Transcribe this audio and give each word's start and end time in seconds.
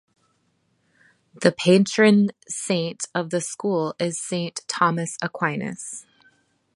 The 1.35 1.51
patron 1.51 2.29
saint 2.47 3.05
of 3.13 3.29
the 3.29 3.39
school 3.39 3.93
is 3.99 4.19
Saint 4.19 4.61
Thomas 4.67 5.15
Aquinas. 5.21 6.07